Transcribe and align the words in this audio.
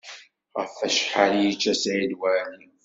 Ɣef 0.57 0.73
wacḥal 0.79 1.31
i 1.35 1.41
yečča 1.43 1.73
Saɛid 1.81 2.13
Waɛli? 2.19 2.67